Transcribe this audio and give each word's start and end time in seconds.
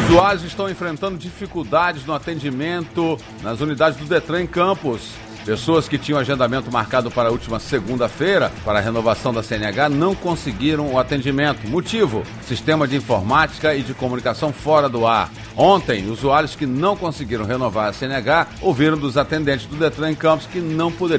Usuários 0.07 0.45
estão 0.45 0.69
enfrentando 0.69 1.17
dificuldades 1.17 2.05
no 2.05 2.13
atendimento 2.13 3.19
nas 3.43 3.61
unidades 3.61 3.99
do 3.99 4.05
Detran 4.05 4.43
em 4.43 4.47
Campos. 4.47 5.13
Pessoas 5.45 5.89
que 5.89 5.99
tinham 5.99 6.21
agendamento 6.21 6.71
marcado 6.71 7.11
para 7.11 7.29
a 7.29 7.33
última 7.33 7.59
segunda-feira 7.59 8.53
para 8.65 8.79
a 8.79 8.83
renovação 8.83 9.35
da 9.35 9.43
CNH 9.43 9.89
não 9.89 10.15
conseguiram 10.15 10.93
o 10.93 10.99
atendimento. 10.99 11.67
Motivo: 11.69 12.23
sistema 12.47 12.87
de 12.87 12.97
informática 12.97 13.75
e 13.75 13.83
de 13.83 13.93
comunicação 13.93 14.53
fora 14.53 14.89
do 14.89 15.05
ar. 15.05 15.31
Ontem, 15.57 16.09
usuários 16.09 16.55
que 16.55 16.65
não 16.65 16.97
conseguiram 16.97 17.45
renovar 17.45 17.89
a 17.89 17.93
CNH 17.93 18.47
ouviram 18.61 18.97
dos 18.97 19.17
atendentes 19.17 19.67
do 19.67 19.77
Detran 19.77 20.13
em 20.13 20.15
Campos 20.15 20.47
que 20.47 20.61
não 20.61 20.93
poderiam 20.93 21.11